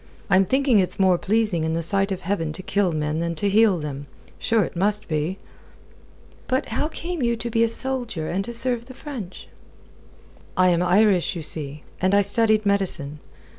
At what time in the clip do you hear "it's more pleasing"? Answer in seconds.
0.79-1.63